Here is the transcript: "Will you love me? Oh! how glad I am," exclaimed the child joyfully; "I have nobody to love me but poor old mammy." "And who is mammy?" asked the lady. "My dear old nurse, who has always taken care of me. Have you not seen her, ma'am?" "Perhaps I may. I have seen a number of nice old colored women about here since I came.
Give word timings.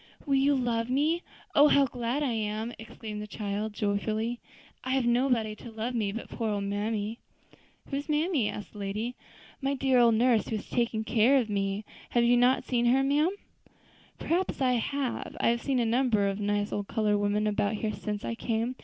"Will 0.25 0.33
you 0.33 0.55
love 0.55 0.89
me? 0.89 1.21
Oh! 1.53 1.67
how 1.67 1.85
glad 1.85 2.23
I 2.23 2.31
am," 2.31 2.73
exclaimed 2.79 3.21
the 3.21 3.27
child 3.27 3.73
joyfully; 3.73 4.39
"I 4.83 4.93
have 4.95 5.05
nobody 5.05 5.55
to 5.57 5.69
love 5.69 5.93
me 5.93 6.11
but 6.11 6.27
poor 6.27 6.49
old 6.49 6.63
mammy." 6.63 7.19
"And 7.51 7.57
who 7.91 7.97
is 7.99 8.09
mammy?" 8.09 8.49
asked 8.49 8.73
the 8.73 8.79
lady. 8.79 9.13
"My 9.61 9.75
dear 9.75 9.99
old 9.99 10.15
nurse, 10.15 10.47
who 10.47 10.55
has 10.55 10.65
always 10.65 10.69
taken 10.71 11.03
care 11.03 11.37
of 11.37 11.51
me. 11.51 11.85
Have 12.09 12.23
you 12.23 12.35
not 12.35 12.63
seen 12.65 12.87
her, 12.87 13.03
ma'am?" 13.03 13.29
"Perhaps 14.17 14.59
I 14.59 14.77
may. 14.91 15.37
I 15.45 15.49
have 15.49 15.61
seen 15.61 15.77
a 15.77 15.85
number 15.85 16.27
of 16.27 16.39
nice 16.39 16.71
old 16.73 16.87
colored 16.87 17.19
women 17.19 17.45
about 17.45 17.75
here 17.75 17.93
since 17.93 18.25
I 18.25 18.33
came. 18.33 18.75